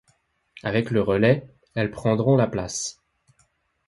[0.63, 1.45] Avec le relais,
[1.75, 2.99] elles prendront la place.